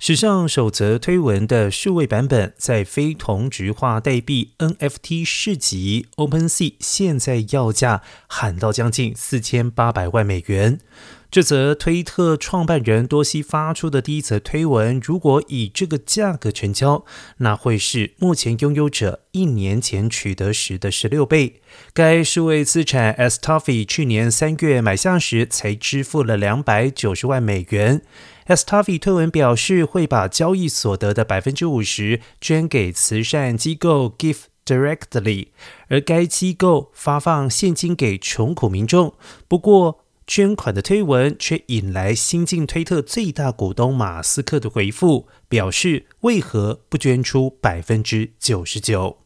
[0.00, 10.78] 史上首则推文的数位版本，在非同质化代币 NFT 市集 OpenSea，现在要价喊到将近四千八百万美元。
[11.30, 17.04] 这则推特创办人多西发出的第一则推文，如果以这个价格成交，
[17.38, 21.60] 那会是目前拥有者一年前取得时的十六倍。
[21.92, 28.00] 该数位资产 s t o f f y 去年三月买下时，才支付了两百九十万美元。
[28.46, 35.48] s t a f i 推文表示，会把交易所得的百分之五十捐给慈善机构 Give Directly，
[35.88, 39.12] 而该机构发放现金给穷苦民众。
[39.46, 49.16] 不过，捐款的推文却引来新晋推特最大股东马斯克的回复，表示为何不捐出百分之九十九？